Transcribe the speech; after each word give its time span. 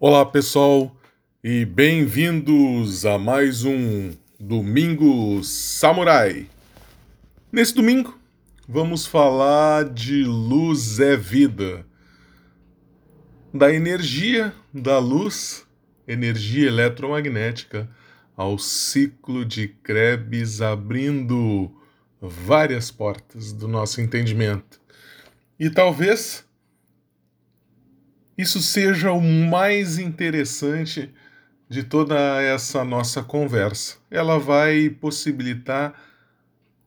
Olá 0.00 0.24
pessoal 0.24 0.96
e 1.42 1.64
bem-vindos 1.64 3.04
a 3.04 3.18
mais 3.18 3.64
um 3.64 4.12
Domingo 4.38 5.42
Samurai. 5.42 6.46
Nesse 7.50 7.74
domingo 7.74 8.16
vamos 8.68 9.06
falar 9.06 9.86
de 9.86 10.22
luz 10.22 11.00
é 11.00 11.16
vida, 11.16 11.84
da 13.52 13.74
energia 13.74 14.54
da 14.72 15.00
luz, 15.00 15.66
energia 16.06 16.68
eletromagnética, 16.68 17.90
ao 18.36 18.56
ciclo 18.56 19.44
de 19.44 19.66
Krebs 19.66 20.62
abrindo 20.62 21.72
várias 22.20 22.88
portas 22.88 23.52
do 23.52 23.66
nosso 23.66 24.00
entendimento. 24.00 24.80
E 25.58 25.68
talvez 25.68 26.47
isso 28.38 28.62
seja 28.62 29.10
o 29.10 29.20
mais 29.20 29.98
interessante 29.98 31.12
de 31.68 31.82
toda 31.82 32.40
essa 32.40 32.84
nossa 32.84 33.20
conversa. 33.20 33.96
Ela 34.08 34.38
vai 34.38 34.88
possibilitar 34.88 35.92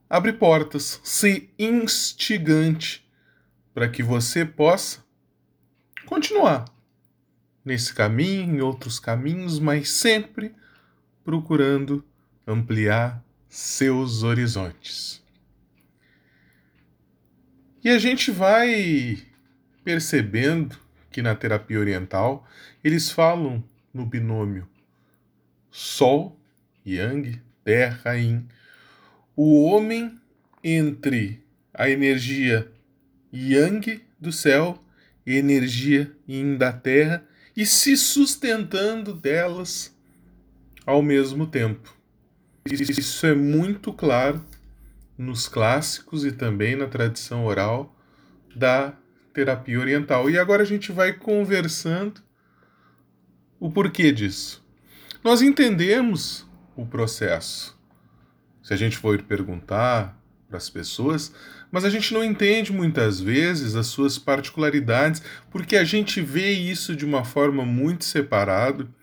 abrir 0.09 0.33
portas, 0.33 1.01
ser 1.03 1.53
instigante 1.59 3.05
para 3.73 3.89
que 3.89 4.01
você 4.01 4.45
possa 4.45 5.03
continuar 6.05 6.65
nesse 7.65 7.93
caminho, 7.93 8.55
em 8.55 8.61
outros 8.61 8.97
caminhos, 8.97 9.59
mas 9.59 9.89
sempre 9.91 10.55
procurando 11.23 12.03
ampliar 12.47 13.23
seus 13.49 14.23
horizontes. 14.23 15.21
E 17.83 17.89
a 17.89 17.99
gente 17.99 18.31
vai 18.31 19.21
percebendo 19.83 20.77
que 21.11 21.21
na 21.21 21.35
terapia 21.35 21.79
oriental 21.79 22.47
eles 22.83 23.11
falam 23.11 23.63
no 23.93 24.05
binômio 24.05 24.67
Sol, 25.71 26.37
Yang, 26.85 27.41
Terra, 27.63 28.17
Yin. 28.17 28.45
O 29.35 29.63
homem 29.63 30.20
entre 30.62 31.41
a 31.73 31.89
energia 31.89 32.70
Yang 33.32 34.01
do 34.20 34.32
céu 34.32 34.84
e 35.26 35.37
energia 35.37 36.12
Yin 36.27 36.57
da 36.57 36.73
Terra 36.73 37.23
e 37.55 37.65
se 37.65 37.95
sustentando 37.95 39.13
delas 39.13 39.95
ao 40.85 41.01
mesmo 41.01 41.48
tempo. 41.48 41.95
Isso 42.65 43.26
é 43.26 43.34
muito 43.34 43.93
claro 43.93 44.43
nos 45.17 45.48
clássicos 45.48 46.26
e 46.26 46.32
também 46.32 46.76
na 46.76 46.87
tradição 46.87 47.45
oral 47.45 47.95
da 48.55 48.93
terapia 49.34 49.79
oriental. 49.79 50.29
E 50.29 50.37
agora 50.37 50.63
a 50.63 50.65
gente 50.65 50.91
vai 50.91 51.13
conversando 51.13 52.21
o 53.60 53.71
porquê 53.71 54.12
disso. 54.12 54.63
Nós 55.23 55.41
entendemos 55.41 56.48
o 56.76 56.85
processo. 56.85 57.77
Se 58.63 58.73
a 58.73 58.77
gente 58.77 58.98
for 58.98 59.21
perguntar 59.23 60.18
para 60.48 60.57
as 60.57 60.70
pessoas, 60.70 61.34
mas 61.71 61.85
a 61.85 61.90
gente 61.90 62.13
não 62.13 62.23
entende 62.23 62.73
muitas 62.73 63.20
vezes 63.20 63.76
as 63.76 63.88
suas 63.88 64.18
particularidades, 64.18 65.22
porque 65.50 65.78
a 65.78 65.84
gente 65.84 66.22
vê 66.22 66.51
isso 66.51 66.95
de 66.95 67.06
uma 67.06 67.23
forma 67.23 67.66
muito 67.66 68.03
separado 68.03 68.94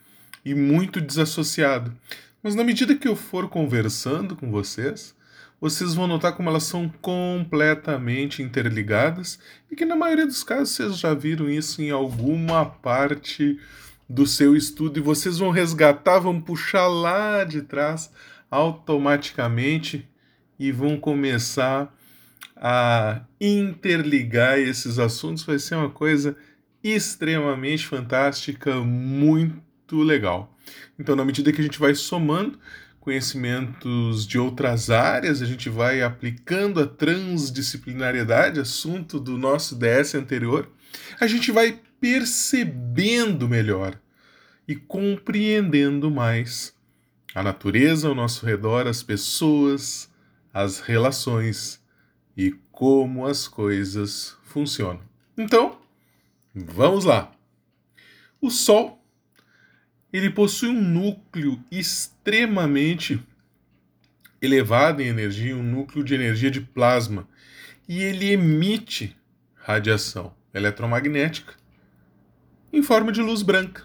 e 0.44 0.54
muito 0.54 1.00
desassociado. 1.00 1.96
Mas 2.42 2.54
na 2.54 2.62
medida 2.62 2.94
que 2.94 3.08
eu 3.08 3.16
for 3.16 3.48
conversando 3.48 4.36
com 4.36 4.50
vocês, 4.50 5.14
vocês 5.60 5.94
vão 5.94 6.06
notar 6.06 6.34
como 6.34 6.48
elas 6.48 6.64
são 6.64 6.88
completamente 7.02 8.42
interligadas 8.42 9.38
e 9.70 9.74
que 9.74 9.84
na 9.84 9.96
maioria 9.96 10.26
dos 10.26 10.44
casos 10.44 10.70
vocês 10.70 10.98
já 10.98 11.14
viram 11.14 11.50
isso 11.50 11.82
em 11.82 11.90
alguma 11.90 12.64
parte 12.64 13.58
do 14.08 14.26
seu 14.26 14.56
estudo 14.56 14.98
e 14.98 15.02
vocês 15.02 15.38
vão 15.38 15.50
resgatar, 15.50 16.20
vão 16.20 16.40
puxar 16.40 16.86
lá 16.86 17.44
de 17.44 17.62
trás 17.62 18.10
automaticamente 18.50 20.08
e 20.58 20.72
vão 20.72 20.98
começar 20.98 21.94
a 22.56 23.22
interligar 23.40 24.58
esses 24.58 24.98
assuntos. 24.98 25.44
Vai 25.44 25.58
ser 25.58 25.74
uma 25.74 25.90
coisa 25.90 26.36
extremamente 26.82 27.86
fantástica, 27.86 28.76
muito 28.76 29.96
legal. 30.02 30.56
Então, 30.98 31.14
na 31.14 31.24
medida 31.24 31.52
que 31.52 31.60
a 31.60 31.64
gente 31.64 31.78
vai 31.78 31.94
somando, 31.94 32.58
conhecimentos 33.00 34.26
de 34.26 34.38
outras 34.38 34.90
áreas, 34.90 35.40
a 35.40 35.46
gente 35.46 35.68
vai 35.68 36.02
aplicando 36.02 36.80
a 36.80 36.86
transdisciplinariedade, 36.86 38.60
assunto 38.60 39.18
do 39.18 39.38
nosso 39.38 39.76
DS 39.76 40.14
anterior, 40.14 40.70
a 41.20 41.26
gente 41.26 41.50
vai 41.50 41.80
percebendo 42.00 43.48
melhor 43.48 43.98
e 44.66 44.76
compreendendo 44.76 46.10
mais 46.10 46.74
a 47.34 47.42
natureza 47.42 48.08
ao 48.08 48.14
nosso 48.14 48.44
redor, 48.44 48.86
as 48.86 49.02
pessoas, 49.02 50.10
as 50.52 50.80
relações 50.80 51.80
e 52.36 52.52
como 52.70 53.26
as 53.26 53.48
coisas 53.48 54.36
funcionam. 54.44 55.00
Então, 55.36 55.78
vamos 56.54 57.04
lá. 57.04 57.32
O 58.40 58.50
Sol 58.50 58.97
ele 60.12 60.30
possui 60.30 60.70
um 60.70 60.80
núcleo 60.80 61.62
extremamente 61.70 63.20
elevado 64.40 65.02
em 65.02 65.06
energia, 65.06 65.56
um 65.56 65.62
núcleo 65.62 66.04
de 66.04 66.14
energia 66.14 66.50
de 66.50 66.60
plasma, 66.60 67.28
e 67.88 68.02
ele 68.02 68.30
emite 68.30 69.16
radiação 69.54 70.34
eletromagnética 70.54 71.54
em 72.72 72.82
forma 72.82 73.10
de 73.12 73.20
luz 73.20 73.42
branca. 73.42 73.84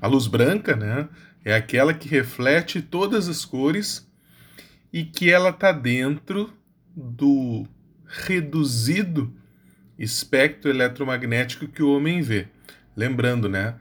A 0.00 0.06
luz 0.06 0.26
branca, 0.26 0.76
né, 0.76 1.08
é 1.44 1.54
aquela 1.54 1.92
que 1.92 2.08
reflete 2.08 2.80
todas 2.80 3.28
as 3.28 3.44
cores 3.44 4.08
e 4.92 5.04
que 5.04 5.30
ela 5.30 5.50
está 5.50 5.72
dentro 5.72 6.52
do 6.94 7.66
reduzido 8.06 9.34
espectro 9.98 10.70
eletromagnético 10.70 11.68
que 11.68 11.82
o 11.82 11.94
homem 11.94 12.22
vê. 12.22 12.48
Lembrando, 12.96 13.48
né, 13.48 13.74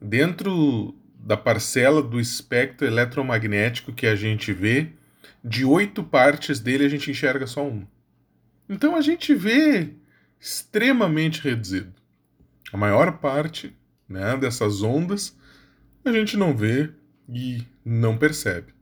dentro 0.00 0.94
da 1.14 1.36
parcela 1.36 2.02
do 2.02 2.18
espectro 2.18 2.86
eletromagnético 2.86 3.92
que 3.92 4.06
a 4.06 4.16
gente 4.16 4.52
vê, 4.52 4.88
de 5.44 5.64
oito 5.64 6.02
partes 6.02 6.60
dele 6.60 6.84
a 6.84 6.88
gente 6.88 7.10
enxerga 7.10 7.46
só 7.46 7.66
uma. 7.66 7.86
Então 8.68 8.96
a 8.96 9.00
gente 9.00 9.34
vê 9.34 9.90
extremamente 10.40 11.42
reduzido. 11.42 11.92
A 12.72 12.76
maior 12.76 13.18
parte 13.18 13.76
né, 14.08 14.36
dessas 14.36 14.82
ondas 14.82 15.36
a 16.04 16.12
gente 16.12 16.36
não 16.36 16.56
vê 16.56 16.90
e 17.28 17.62
não 17.84 18.16
percebe. 18.16 18.72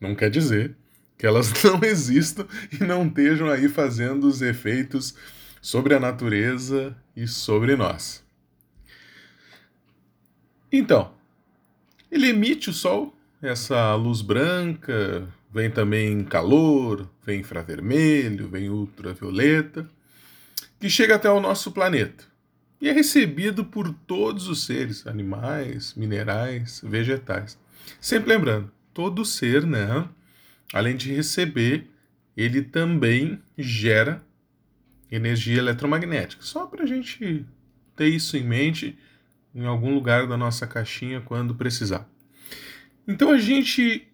Não 0.00 0.14
quer 0.14 0.30
dizer 0.30 0.74
que 1.18 1.26
elas 1.26 1.52
não 1.62 1.82
existam 1.82 2.46
e 2.72 2.82
não 2.82 3.06
estejam 3.06 3.48
aí 3.48 3.68
fazendo 3.68 4.26
os 4.26 4.40
efeitos 4.40 5.14
sobre 5.60 5.94
a 5.94 6.00
natureza 6.00 6.96
e 7.14 7.28
sobre 7.28 7.76
nós. 7.76 8.21
Então, 10.72 11.12
ele 12.10 12.28
emite 12.28 12.70
o 12.70 12.72
Sol, 12.72 13.14
essa 13.42 13.94
luz 13.94 14.22
branca, 14.22 15.28
vem 15.52 15.70
também 15.70 16.24
calor, 16.24 17.08
vem 17.24 17.40
infravermelho, 17.40 18.48
vem 18.48 18.70
ultravioleta, 18.70 19.86
que 20.80 20.88
chega 20.88 21.16
até 21.16 21.30
o 21.30 21.40
nosso 21.40 21.70
planeta 21.72 22.32
e 22.82 22.88
é 22.88 22.92
recebido 22.92 23.64
por 23.64 23.94
todos 23.94 24.48
os 24.48 24.64
seres, 24.64 25.06
animais, 25.06 25.94
minerais, 25.94 26.80
vegetais. 26.84 27.56
Sempre 28.00 28.30
lembrando, 28.30 28.72
todo 28.92 29.24
ser, 29.24 29.64
né, 29.64 30.08
além 30.72 30.96
de 30.96 31.14
receber, 31.14 31.88
ele 32.36 32.60
também 32.60 33.40
gera 33.56 34.20
energia 35.08 35.58
eletromagnética. 35.58 36.42
Só 36.42 36.66
para 36.66 36.82
a 36.82 36.86
gente 36.86 37.46
ter 37.94 38.08
isso 38.08 38.36
em 38.36 38.42
mente 38.42 38.98
em 39.54 39.66
algum 39.66 39.94
lugar 39.94 40.26
da 40.26 40.36
nossa 40.36 40.66
caixinha 40.66 41.20
quando 41.20 41.54
precisar. 41.54 42.08
Então 43.06 43.30
a 43.30 43.38
gente. 43.38 44.08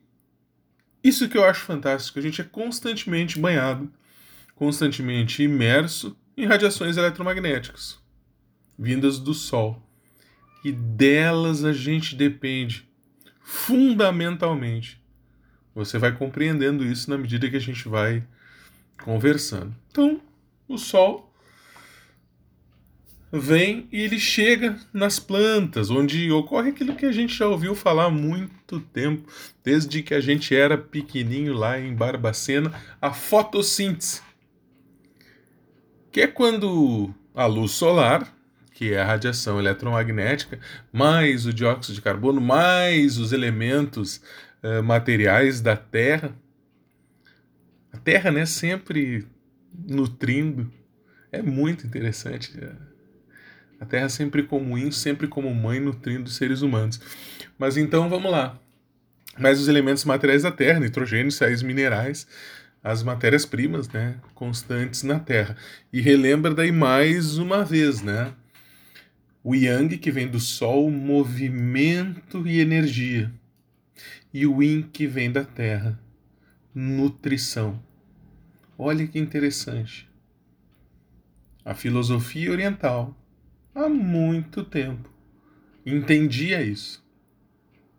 Isso 1.03 1.29
que 1.29 1.39
eu 1.39 1.45
acho 1.45 1.61
fantástico, 1.61 2.19
a 2.19 2.23
gente 2.23 2.41
é 2.41 2.45
constantemente 2.45 3.39
banhado, 3.39 3.91
constantemente 4.55 5.43
imerso 5.43 6.17
em 6.37 6.45
radiações 6.45 6.97
eletromagnéticas 6.97 7.99
vindas 8.79 9.19
do 9.19 9.35
Sol. 9.35 9.83
E 10.65 10.71
delas 10.71 11.65
a 11.65 11.73
gente 11.73 12.15
depende 12.15 12.89
fundamentalmente. 13.41 15.03
Você 15.75 15.99
vai 15.99 16.13
compreendendo 16.13 16.85
isso 16.85 17.11
na 17.11 17.19
medida 17.19 17.49
que 17.51 17.57
a 17.57 17.61
gente 17.61 17.89
vai 17.89 18.25
conversando. 19.03 19.75
Então, 19.91 20.21
o 20.69 20.79
Sol 20.79 21.28
vem 23.33 23.87
e 23.93 24.01
ele 24.01 24.19
chega 24.19 24.77
nas 24.93 25.19
plantas, 25.19 25.91
onde 25.91 26.31
ocorre 26.31 26.71
aquilo 26.71 26.97
que 26.97 27.07
a 27.07 27.13
gente 27.13 27.35
já 27.35 27.47
ouviu 27.47 27.75
falar 27.75 28.07
há 28.07 28.11
muito 28.11 28.81
tempo, 28.81 29.31
desde 29.63 30.03
que 30.03 30.15
a 30.15 30.21
gente 30.21 30.55
era 30.55 30.79
pequenininho 30.79 31.53
lá 31.53 31.79
em 31.79 31.95
Barbacena, 31.95 32.73
a 33.01 33.13
fotossíntese. 33.13 34.23
Que 36.11 36.23
é 36.23 36.27
quando 36.27 37.15
a 37.35 37.47
luz 37.47 37.73
solar, 37.73 38.35
que 38.73 38.95
é 38.95 39.01
a 39.01 39.05
radiação 39.05 39.59
eletromagnética, 39.59 40.59
mais 40.93 41.47
o 41.47 41.53
dióxido 41.53 41.95
de 41.95 42.03
carbono, 42.03 42.41
mais 42.41 43.19
os 43.19 43.33
elementos 43.33 44.23
uh, 44.63 44.83
materiais 44.83 45.61
da 45.61 45.77
Terra. 45.77 46.35
A 47.93 47.99
Terra, 47.99 48.31
né, 48.31 48.47
sempre 48.47 49.27
nutrindo. 49.87 50.73
É 51.31 51.43
muito 51.43 51.87
interessante. 51.87 52.53
A 53.81 53.87
Terra 53.87 54.09
sempre 54.09 54.43
como 54.43 54.77
in, 54.77 54.91
sempre 54.91 55.29
como 55.29 55.55
mãe, 55.55 55.79
nutrindo 55.81 56.29
os 56.29 56.37
seres 56.37 56.63
humanos. 56.63 57.01
Mas 57.59 57.77
então 57.77 58.09
vamos 58.09 58.31
lá. 58.31 58.59
Mais 59.39 59.61
os 59.61 59.69
elementos 59.69 60.05
materiais 60.05 60.43
da 60.43 60.51
Terra, 60.51 60.81
nitrogênio, 60.81 61.31
sais 61.31 61.63
minerais, 61.63 62.27
as 62.83 63.03
matérias-primas, 63.03 63.89
né, 63.89 64.17
constantes 64.35 65.03
na 65.03 65.21
Terra. 65.21 65.57
E 65.93 66.01
relembra 66.01 66.55
daí 66.55 66.73
mais 66.73 67.39
uma 67.39 67.65
vez, 67.65 68.03
né, 68.03 68.33
o 69.43 69.55
Yang, 69.55 69.99
que 69.99 70.11
vem 70.11 70.29
do 70.29 70.41
Sol, 70.41 70.91
movimento 70.91 72.47
e 72.47 72.61
energia. 72.61 73.33
E 74.33 74.47
o 74.47 74.63
Yin, 74.63 74.83
que 74.83 75.07
vem 75.07 75.33
da 75.33 75.45
Terra, 75.45 75.99
nutrição. 76.75 77.83
Olha 78.77 79.07
que 79.07 79.19
interessante. 79.19 80.09
A 81.65 81.75
filosofia 81.75 82.51
oriental, 82.51 83.18
há 83.85 83.89
muito 83.89 84.65
tempo, 84.65 85.09
entendia 85.85 86.63
isso. 86.63 87.05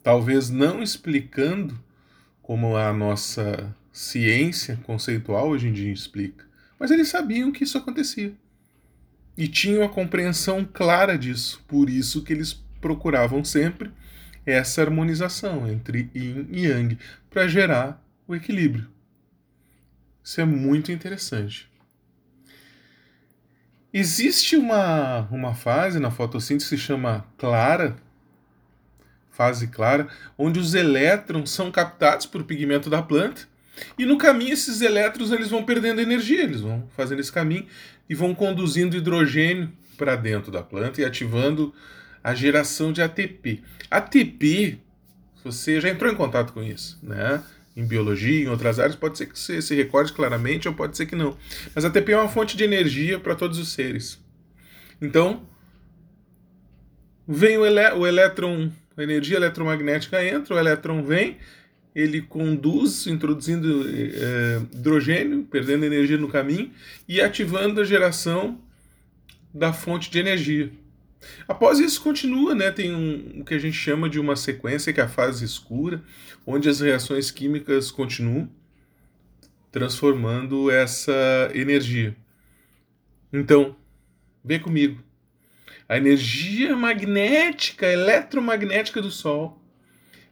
Talvez 0.03 0.49
não 0.49 0.81
explicando 0.81 1.79
como 2.41 2.75
a 2.75 2.91
nossa 2.93 3.75
ciência 3.91 4.79
conceitual 4.83 5.49
hoje 5.49 5.67
em 5.67 5.73
dia 5.73 5.91
explica, 5.91 6.45
mas 6.79 6.91
eles 6.91 7.09
sabiam 7.09 7.51
que 7.51 7.63
isso 7.63 7.77
acontecia 7.77 8.33
e 9.39 9.47
tinham 9.47 9.83
a 9.83 9.89
compreensão 9.89 10.65
clara 10.65 11.17
disso. 11.17 11.63
Por 11.65 11.89
isso 11.89 12.23
que 12.23 12.33
eles 12.33 12.61
procuravam 12.81 13.41
sempre 13.41 13.89
essa 14.45 14.81
harmonização 14.81 15.65
entre 15.65 16.09
yin 16.13 16.45
e 16.51 16.65
yang 16.65 16.97
para 17.29 17.47
gerar 17.47 18.03
o 18.27 18.35
equilíbrio. 18.35 18.89
Isso 20.21 20.41
é 20.41 20.45
muito 20.45 20.91
interessante. 20.91 21.69
Existe 23.94 24.56
uma, 24.56 25.27
uma 25.31 25.53
fase 25.56 26.00
na 26.00 26.12
fotossíntese 26.12 26.69
que 26.69 26.77
se 26.77 26.81
chama 26.81 27.25
clara, 27.38 27.95
fase 29.31 29.68
clara, 29.68 30.07
onde 30.38 30.59
os 30.59 30.74
elétrons 30.74 31.50
são 31.50 31.71
captados 31.71 32.25
por 32.25 32.44
pigmento 32.44 32.89
da 32.89 33.01
planta 33.01 33.47
e 33.97 34.06
no 34.06 34.18
caminho 34.18 34.53
esses 34.53 34.81
elétrons 34.81 35.31
eles 35.31 35.50
vão 35.50 35.63
perdendo 35.63 36.01
energia, 36.01 36.44
eles 36.44 36.62
vão 36.62 36.88
fazendo 36.95 37.19
esse 37.19 37.31
caminho 37.31 37.65
e 38.09 38.13
vão 38.13 38.36
conduzindo 38.36 38.97
hidrogênio 38.97 39.71
para 39.97 40.15
dentro 40.15 40.51
da 40.51 40.62
planta 40.62 41.01
e 41.01 41.06
ativando 41.06 41.74
a 42.24 42.35
geração 42.35 42.92
de 42.92 43.01
ATP. 43.01 43.63
ATP, 43.89 44.80
você 45.44 45.80
já 45.80 45.89
entrou 45.89 46.12
em 46.12 46.15
contato 46.15 46.53
com 46.53 46.62
isso, 46.62 47.00
né? 47.01 47.42
Em 47.79 47.85
biologia, 47.85 48.43
em 48.43 48.49
outras 48.49 48.77
áreas, 48.77 48.97
pode 48.97 49.17
ser 49.17 49.27
que 49.27 49.39
você 49.39 49.61
se 49.61 49.73
recorde 49.73 50.11
claramente 50.11 50.67
ou 50.67 50.73
pode 50.73 50.97
ser 50.97 51.05
que 51.05 51.15
não. 51.15 51.37
Mas 51.73 51.85
ATP 51.85 52.11
é 52.11 52.17
uma 52.17 52.27
fonte 52.27 52.57
de 52.57 52.63
energia 52.65 53.17
para 53.17 53.35
todos 53.35 53.57
os 53.57 53.71
seres. 53.71 54.19
Então, 55.01 55.47
vem 57.25 57.57
o, 57.57 57.61
o 57.61 58.05
elétron, 58.05 58.69
a 58.97 59.01
energia 59.01 59.37
eletromagnética 59.37 60.21
entra, 60.21 60.55
o 60.55 60.59
elétron 60.59 61.01
vem, 61.05 61.37
ele 61.95 62.21
conduz, 62.21 63.07
introduzindo 63.07 63.85
é, 63.87 64.61
hidrogênio, 64.73 65.43
perdendo 65.45 65.85
energia 65.85 66.17
no 66.17 66.27
caminho 66.27 66.71
e 67.07 67.21
ativando 67.21 67.79
a 67.79 67.85
geração 67.85 68.59
da 69.53 69.71
fonte 69.71 70.11
de 70.11 70.19
energia. 70.19 70.69
Após 71.48 71.80
isso, 71.80 72.01
continua, 72.01 72.56
né? 72.56 72.71
Tem 72.71 72.94
um, 72.94 73.42
o 73.42 73.45
que 73.45 73.54
a 73.54 73.60
gente 73.60 73.75
chama 73.75 74.10
de 74.10 74.19
uma 74.19 74.36
sequência, 74.36 74.94
que 74.94 75.01
é 75.01 75.04
a 75.04 75.10
fase 75.10 75.44
escura, 75.44 76.04
onde 76.45 76.69
as 76.69 76.80
reações 76.80 77.30
químicas 77.31 77.92
continuam 77.92 78.50
transformando 79.71 80.71
essa 80.71 81.51
energia. 81.54 82.16
Então, 83.31 83.75
vem 84.44 84.60
comigo. 84.60 85.04
A 85.88 85.98
energia 85.98 86.75
magnética, 86.75 87.86
eletromagnética 87.86 89.01
do 89.01 89.12
Sol 89.12 89.60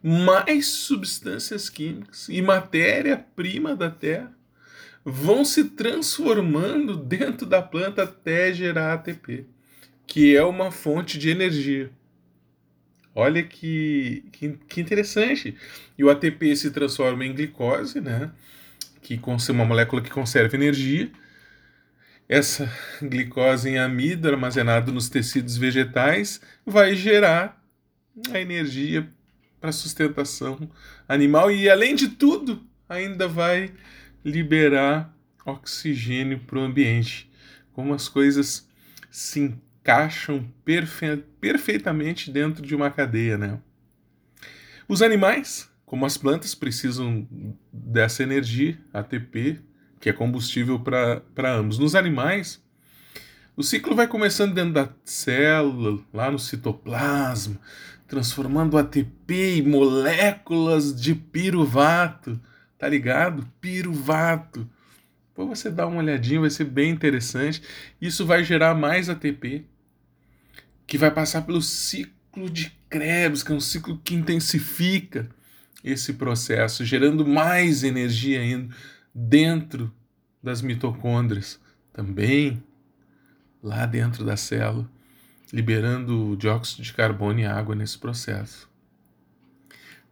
mais 0.01 0.67
substâncias 0.67 1.69
químicas 1.69 2.27
e 2.29 2.41
matéria-prima 2.41 3.75
da 3.75 3.89
Terra 3.89 4.31
vão 5.03 5.43
se 5.43 5.65
transformando 5.65 6.95
dentro 6.95 7.45
da 7.45 7.61
planta 7.61 8.03
até 8.03 8.53
gerar 8.53 8.93
ATP, 8.93 9.47
que 10.07 10.35
é 10.35 10.43
uma 10.43 10.71
fonte 10.71 11.19
de 11.19 11.29
energia. 11.29 11.91
Olha 13.13 13.43
que, 13.43 14.23
que, 14.31 14.57
que 14.67 14.81
interessante. 14.81 15.55
E 15.97 16.03
o 16.03 16.09
ATP 16.09 16.55
se 16.55 16.71
transforma 16.71 17.25
em 17.25 17.33
glicose, 17.33 17.99
né? 17.99 18.31
que 19.01 19.15
é 19.15 19.51
uma 19.51 19.65
molécula 19.65 20.01
que 20.01 20.09
conserva 20.09 20.55
energia. 20.55 21.09
Essa 22.27 22.69
glicose 23.01 23.69
em 23.69 23.77
amido 23.77 24.27
armazenado 24.27 24.91
nos 24.91 25.07
tecidos 25.07 25.57
vegetais 25.57 26.41
vai 26.65 26.93
gerar 26.93 27.63
a 28.31 28.39
energia 28.39 29.07
para 29.61 29.71
sustentação 29.71 30.69
animal 31.07 31.49
e, 31.49 31.69
além 31.69 31.95
de 31.95 32.09
tudo, 32.09 32.61
ainda 32.89 33.27
vai 33.27 33.71
liberar 34.25 35.15
oxigênio 35.45 36.39
para 36.39 36.59
o 36.59 36.63
ambiente. 36.63 37.31
Como 37.71 37.93
as 37.93 38.09
coisas 38.09 38.67
se 39.09 39.55
encaixam 39.87 40.45
perfe 40.65 41.23
perfeitamente 41.39 42.29
dentro 42.29 42.61
de 42.61 42.75
uma 42.75 42.91
cadeia, 42.91 43.37
né? 43.37 43.57
Os 44.85 45.01
animais, 45.01 45.69
como 45.85 46.05
as 46.05 46.17
plantas, 46.17 46.53
precisam 46.53 47.25
dessa 47.71 48.21
energia, 48.21 48.77
ATP, 48.93 49.61
que 50.01 50.09
é 50.09 50.13
combustível 50.13 50.77
para 50.79 51.53
ambos. 51.53 51.79
Nos 51.79 51.95
animais, 51.95 52.61
o 53.55 53.63
ciclo 53.63 53.95
vai 53.95 54.07
começando 54.07 54.53
dentro 54.53 54.73
da 54.73 54.89
célula, 55.05 56.01
lá 56.13 56.29
no 56.29 56.37
citoplasma, 56.37 57.57
transformando 58.07 58.77
ATP 58.77 59.59
em 59.59 59.61
moléculas 59.61 60.93
de 60.99 61.15
piruvato. 61.15 62.39
Tá 62.77 62.87
ligado? 62.89 63.47
Piruvato. 63.59 64.69
Pô, 65.33 65.47
você 65.47 65.71
dá 65.71 65.87
uma 65.87 65.99
olhadinha, 65.99 66.41
vai 66.41 66.49
ser 66.49 66.65
bem 66.65 66.91
interessante. 66.91 67.61
Isso 68.01 68.25
vai 68.25 68.43
gerar 68.43 68.75
mais 68.75 69.09
ATP, 69.09 69.65
que 70.87 70.97
vai 70.97 71.11
passar 71.11 71.43
pelo 71.43 71.61
ciclo 71.61 72.49
de 72.49 72.71
Krebs, 72.89 73.43
que 73.43 73.51
é 73.51 73.55
um 73.55 73.59
ciclo 73.59 73.99
que 74.03 74.15
intensifica 74.15 75.29
esse 75.83 76.13
processo, 76.13 76.83
gerando 76.83 77.27
mais 77.27 77.83
energia 77.83 78.41
ainda 78.41 78.73
dentro 79.13 79.93
das 80.41 80.61
mitocôndrias, 80.61 81.59
também 81.93 82.63
lá 83.61 83.85
dentro 83.85 84.23
da 84.23 84.35
célula 84.35 84.89
liberando 85.51 86.35
dióxido 86.35 86.83
de 86.83 86.93
carbono 86.93 87.39
e 87.39 87.45
água 87.45 87.75
nesse 87.75 87.97
processo. 87.97 88.69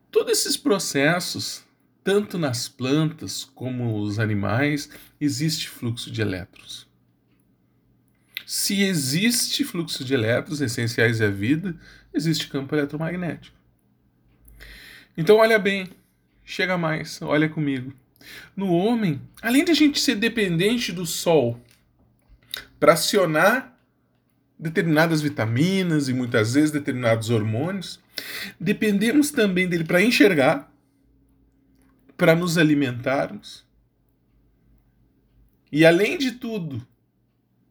Todos 0.10 0.40
esses 0.40 0.56
processos, 0.56 1.64
tanto 2.04 2.38
nas 2.38 2.70
plantas 2.70 3.44
como 3.44 4.00
os 4.00 4.18
animais, 4.18 4.90
existe 5.20 5.68
fluxo 5.68 6.10
de 6.10 6.22
elétrons. 6.22 6.85
Se 8.46 8.84
existe 8.84 9.64
fluxo 9.64 10.04
de 10.04 10.14
elétrons 10.14 10.62
essenciais 10.62 11.22
à 11.22 11.30
vida, 11.30 11.76
existe 12.14 12.48
campo 12.48 12.76
eletromagnético. 12.76 13.56
Então 15.18 15.38
olha 15.38 15.58
bem, 15.58 15.90
chega 16.44 16.78
mais, 16.78 17.22
olha 17.22 17.50
comigo. 17.50 17.94
No 18.56 18.72
homem, 18.72 19.22
além 19.42 19.64
de 19.64 19.72
a 19.72 19.76
gente 19.76 20.00
ser 20.00 20.16
dependente 20.16 20.92
do 20.92 21.06
sol 21.06 21.60
para 22.80 22.94
acionar 22.94 23.76
determinadas 24.58 25.22
vitaminas 25.22 26.08
e 26.08 26.14
muitas 26.14 26.54
vezes 26.54 26.72
determinados 26.72 27.30
hormônios. 27.30 28.00
Dependemos 28.60 29.32
também 29.32 29.68
dele 29.68 29.84
para 29.84 30.02
enxergar, 30.02 30.72
para 32.18 32.36
nos 32.36 32.58
alimentarmos. 32.58 33.66
E 35.72 35.86
além 35.86 36.18
de 36.18 36.32
tudo, 36.32 36.86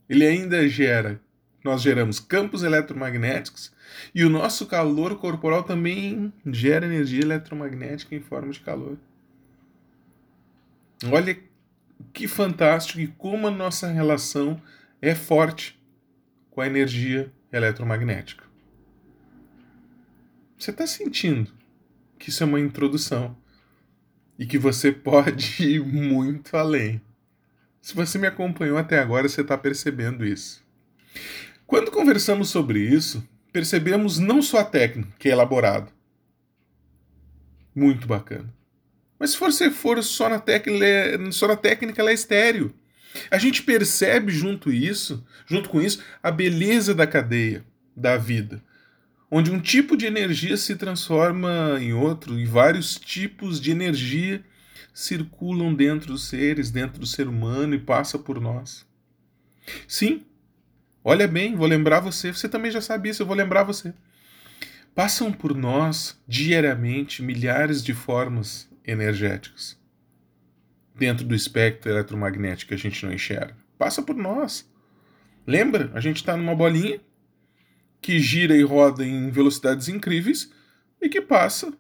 ele 0.09 0.27
ainda 0.27 0.69
gera, 0.69 1.21
nós 1.65 1.81
geramos 1.81 2.21
campos 2.21 2.63
eletromagnéticos 2.63 3.73
e 4.15 4.25
o 4.25 4.31
nosso 4.31 4.67
calor 4.67 5.17
corporal 5.19 5.63
também 5.63 6.33
gera 6.47 6.87
energia 6.87 7.23
eletromagnética 7.23 8.15
em 8.15 8.21
forma 8.21 8.53
de 8.53 8.61
calor. 8.61 8.99
Olha 11.11 11.37
que 12.13 12.29
fantástico 12.29 13.01
e 13.01 13.07
como 13.07 13.47
a 13.47 13.51
nossa 13.51 13.89
relação 13.89 14.61
é 15.01 15.15
forte 15.15 15.79
com 16.51 16.61
a 16.61 16.67
energia 16.67 17.33
eletromagnética. 17.53 18.45
Você 20.59 20.71
está 20.71 20.87
sentindo 20.87 21.53
que 22.19 22.31
isso 22.31 22.43
é 22.43 22.47
uma 22.47 22.61
introdução 22.61 23.37
e 24.39 24.47
que 24.47 24.59
você 24.59 24.91
pode 24.93 25.63
ir 25.65 25.85
muito 25.85 26.57
além. 26.57 27.01
Se 27.85 27.95
você 27.95 28.19
me 28.19 28.27
acompanhou 28.27 28.79
até 28.79 28.99
agora, 28.99 29.29
você 29.29 29.43
está 29.43 29.59
percebendo 29.59 30.25
isso. 30.25 30.65
Quando 31.67 31.91
conversamos 31.91 32.49
sobre 32.49 32.79
isso, 32.81 33.23
percebemos 33.53 34.19
não 34.19 34.41
só 34.41 34.61
a 34.61 34.65
técnica, 34.65 35.13
que 35.19 35.29
é 35.29 35.33
elaborada. 35.33 35.93
Muito 37.75 38.07
bacana. 38.07 38.51
Mas 39.19 39.33
se 39.33 39.39
você 39.39 39.71
for 39.71 40.03
só 40.03 40.31
na, 40.31 40.43
só 41.31 41.47
na 41.47 41.57
técnica, 41.57 42.01
ela 42.01 42.11
é 42.11 42.15
estéreo. 42.15 42.75
A 43.31 43.37
gente 43.37 43.63
percebe 43.63 44.33
junto 44.33 44.73
isso, 44.73 45.23
junto 45.47 45.69
com 45.69 45.79
isso, 45.79 46.03
a 46.23 46.31
beleza 46.31 46.95
da 46.95 47.07
cadeia 47.07 47.67
da 47.95 48.17
vida, 48.17 48.65
onde 49.31 49.51
um 49.51 49.61
tipo 49.61 49.95
de 49.95 50.07
energia 50.07 50.57
se 50.57 50.75
transforma 50.75 51.77
em 51.79 51.93
outro 51.93 52.39
e 52.41 52.47
vários 52.47 52.95
tipos 52.99 53.61
de 53.61 53.71
energia 53.71 54.43
circulam 54.95 55.75
dentro 55.75 56.13
dos 56.13 56.29
seres, 56.29 56.71
dentro 56.71 57.01
do 57.01 57.07
ser 57.07 57.27
humano 57.27 57.75
e 57.75 57.79
passa 57.79 58.17
por 58.19 58.41
nós. 58.41 58.87
Sim, 59.89 60.25
olha 61.03 61.27
bem, 61.27 61.57
vou 61.57 61.67
lembrar 61.67 61.99
você, 61.99 62.33
você 62.33 62.49
também 62.49 62.71
já 62.71 62.81
sabe 62.81 63.09
isso, 63.09 63.23
eu 63.23 63.27
vou 63.27 63.37
lembrar 63.37 63.65
você. 63.65 63.93
Passam 64.95 65.33
por 65.33 65.57
nós 65.57 66.17
diariamente 66.29 67.21
milhares 67.21 67.83
de 67.83 67.93
formas 67.93 68.71
energéticas 68.87 69.77
dentro 70.95 71.27
do 71.27 71.35
espectro 71.35 71.91
eletromagnético 71.91 72.69
que 72.69 72.75
a 72.75 72.79
gente 72.79 73.05
não 73.05 73.13
enxerga. 73.13 73.57
Passa 73.77 74.01
por 74.01 74.15
nós. 74.15 74.71
Lembra? 75.45 75.91
A 75.93 76.01
gente 76.01 76.19
está 76.19 76.37
numa 76.37 76.55
bolinha 76.55 77.01
que 78.01 78.21
gira 78.21 78.57
e 78.57 78.63
roda 78.63 79.05
em 79.05 79.31
velocidades 79.31 79.89
incríveis 79.89 80.53
e 81.01 81.09
que 81.09 81.21
passa 81.21 81.73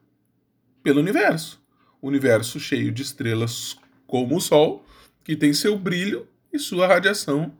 pelo 0.82 1.00
universo. 1.00 1.63
Universo 2.06 2.60
cheio 2.60 2.92
de 2.92 3.02
estrelas 3.02 3.78
como 4.06 4.36
o 4.36 4.40
Sol, 4.40 4.84
que 5.22 5.34
tem 5.34 5.54
seu 5.54 5.78
brilho 5.78 6.28
e 6.52 6.58
sua 6.58 6.86
radiação 6.86 7.52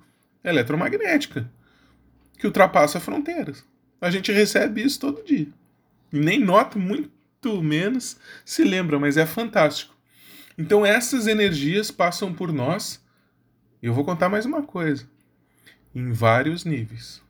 eletromagnética, 0.44 1.50
que 2.38 2.46
ultrapassa 2.46 3.00
fronteiras. 3.00 3.64
A 4.00 4.10
gente 4.10 4.30
recebe 4.30 4.82
isso 4.82 5.00
todo 5.00 5.24
dia. 5.24 5.48
Nem 6.12 6.38
nota, 6.38 6.78
muito 6.78 7.10
menos 7.62 8.18
se 8.44 8.62
lembra, 8.62 8.98
mas 8.98 9.16
é 9.16 9.24
fantástico. 9.24 9.94
Então 10.56 10.84
essas 10.84 11.26
energias 11.26 11.90
passam 11.90 12.32
por 12.32 12.52
nós. 12.52 13.02
E 13.82 13.86
eu 13.86 13.94
vou 13.94 14.04
contar 14.04 14.28
mais 14.28 14.46
uma 14.46 14.62
coisa. 14.62 15.08
Em 15.94 16.12
vários 16.12 16.64
níveis. 16.64 17.22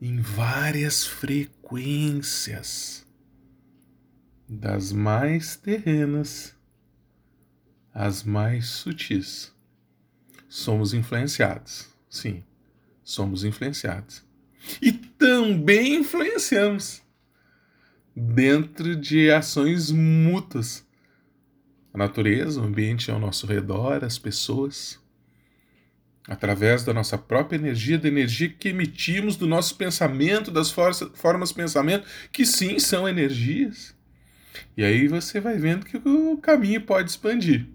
Em 0.00 0.20
várias 0.20 1.06
frequências. 1.06 3.06
Das 4.54 4.92
mais 4.92 5.56
terrenas 5.56 6.54
às 7.94 8.22
mais 8.22 8.66
sutis. 8.66 9.50
Somos 10.46 10.92
influenciados. 10.92 11.88
Sim, 12.10 12.44
somos 13.02 13.44
influenciados. 13.44 14.22
E 14.82 14.92
também 14.92 15.94
influenciamos 15.96 17.02
dentro 18.14 18.94
de 18.94 19.30
ações 19.30 19.90
mútuas 19.90 20.86
a 21.94 21.96
natureza, 21.96 22.60
o 22.60 22.64
ambiente 22.64 23.10
ao 23.10 23.18
nosso 23.18 23.46
redor, 23.46 24.04
as 24.04 24.18
pessoas, 24.18 25.00
através 26.28 26.84
da 26.84 26.92
nossa 26.92 27.16
própria 27.16 27.56
energia, 27.56 27.98
da 27.98 28.08
energia 28.08 28.50
que 28.50 28.68
emitimos, 28.68 29.34
do 29.34 29.46
nosso 29.46 29.76
pensamento, 29.76 30.50
das 30.50 30.70
formas 30.70 31.52
pensamento, 31.52 32.06
que 32.30 32.44
sim 32.44 32.78
são 32.78 33.08
energias. 33.08 33.94
E 34.76 34.84
aí 34.84 35.08
você 35.08 35.40
vai 35.40 35.56
vendo 35.56 35.86
que 35.86 35.96
o 35.96 36.36
caminho 36.38 36.80
pode 36.80 37.10
expandir. 37.10 37.66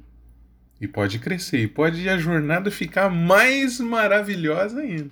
E 0.79 0.88
pode 0.88 1.20
crescer, 1.20 1.60
e 1.62 1.67
pode 1.67 2.08
a 2.08 2.17
jornada 2.17 2.70
ficar 2.70 3.10
mais 3.10 3.79
maravilhosa 3.79 4.82
ainda. 4.82 5.10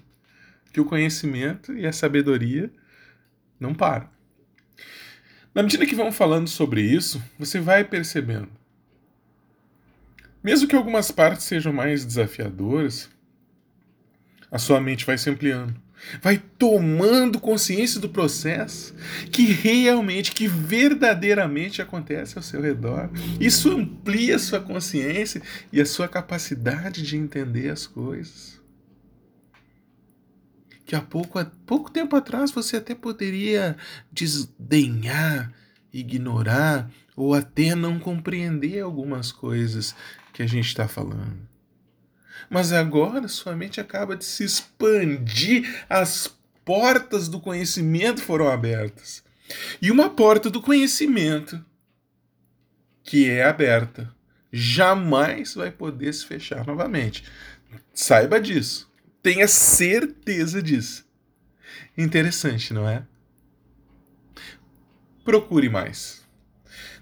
Que 0.72 0.79
o 0.79 0.86
conhecimento 0.86 1.74
e 1.74 1.88
a 1.88 1.91
sabedoria 1.91 2.72
não 3.60 3.74
param. 3.74 4.08
Na 5.53 5.63
medida 5.63 5.86
que 5.86 5.96
vamos 5.96 6.15
falando 6.15 6.48
sobre 6.48 6.82
isso, 6.82 7.24
você 7.39 7.60
vai 7.60 7.84
percebendo 7.84 8.50
mesmo 10.46 10.67
que 10.67 10.75
algumas 10.75 11.10
partes 11.10 11.44
sejam 11.44 11.74
mais 11.74 12.05
desafiadoras, 12.05 13.10
a 14.51 14.60
sua 14.60 14.79
mente 14.79 15.03
vai 15.03 15.17
se 15.17 15.27
ampliando. 15.27 15.75
Vai 16.22 16.38
tomando 16.38 17.40
consciência 17.40 18.00
do 18.00 18.10
processo 18.10 18.94
que 19.32 19.46
realmente, 19.46 20.32
que 20.32 20.48
verdadeiramente 20.48 21.82
acontece 21.82 22.38
ao 22.38 22.44
seu 22.44 22.62
redor. 22.62 23.10
Isso 23.40 23.72
amplia 23.72 24.36
a 24.36 24.40
sua 24.40 24.60
consciência 24.60 25.42
e 25.72 25.82
a 25.82 25.86
sua 25.86 26.08
capacidade 26.08 27.02
de 27.02 27.18
entender 27.18 27.70
as 27.70 27.88
coisas. 27.88 28.62
Que 30.86 30.96
há 30.96 31.02
pouco, 31.02 31.40
há 31.40 31.46
pouco 31.66 31.90
tempo 31.90 32.16
atrás 32.16 32.52
você 32.52 32.78
até 32.78 32.94
poderia 32.94 33.75
desdenhar, 34.12 35.52
ignorar 35.92 36.92
ou 37.16 37.34
até 37.34 37.74
não 37.74 37.98
compreender 37.98 38.82
algumas 38.82 39.32
coisas 39.32 39.96
que 40.32 40.44
a 40.44 40.48
gente 40.48 40.68
está 40.68 40.88
falando. 40.88 41.54
Mas 42.50 42.72
agora 42.72 43.27
sua 43.27 43.56
mente 43.56 43.80
acaba 43.82 44.15
de 44.15 44.25
se 44.25 44.44
expandir, 44.44 45.86
as 45.89 46.34
portas 46.63 47.27
do 47.27 47.39
conhecimento 47.39 48.22
foram 48.22 48.48
abertas. 48.48 49.24
E 49.82 49.92
uma 49.92 50.10
porta 50.10 50.50
do 50.50 50.62
conhecimento 50.62 51.63
que 53.04 53.30
é 53.30 53.44
aberta 53.44 54.13
jamais 54.51 55.54
vai 55.54 55.70
poder 55.70 56.13
se 56.13 56.25
fechar 56.25 56.65
novamente. 56.65 57.24
Saiba 57.94 58.39
disso. 58.39 58.92
Tenha 59.22 59.48
certeza 59.48 60.62
disso. 60.62 61.06
Interessante, 61.98 62.74
não 62.74 62.88
é? 62.88 63.04
Procure 65.24 65.70
mais. 65.70 66.24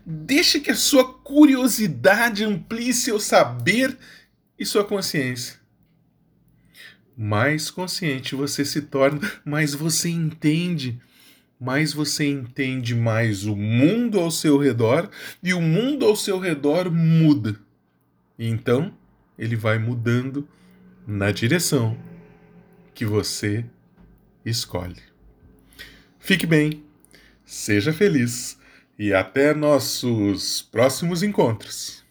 Deixe 0.06 0.60
que 0.60 0.72
a 0.72 0.76
sua 0.76 1.14
curiosidade 1.14 2.44
amplie 2.44 2.94
seu 2.94 3.20
saber 3.20 3.98
e 4.58 4.66
sua 4.66 4.84
consciência. 4.84 5.60
Mais 7.16 7.70
consciente 7.70 8.36
você 8.36 8.66
se 8.66 8.82
torna, 8.82 9.20
mais 9.46 9.74
você 9.74 10.10
entende, 10.10 11.00
mais 11.60 11.94
você 11.94 12.26
entende 12.26 12.96
mais 12.96 13.46
o 13.46 13.56
mundo 13.56 14.20
ao 14.20 14.32
seu 14.32 14.58
redor 14.58 15.10
e 15.42 15.54
o 15.54 15.62
mundo 15.62 16.06
ao 16.06 16.16
seu 16.16 16.40
redor 16.40 16.92
muda. 16.92 17.60
Então 18.38 18.94
ele 19.38 19.56
vai 19.56 19.78
mudando 19.78 20.48
na 21.06 21.32
direção 21.32 21.98
que 22.94 23.06
você 23.06 23.66
escolhe. 24.46 25.02
Fique 26.20 26.46
bem, 26.46 26.84
seja 27.46 27.94
feliz 27.94 28.58
e 28.98 29.14
até 29.14 29.54
nossos 29.54 30.62
próximos 30.62 31.24
encontros. 31.24 32.03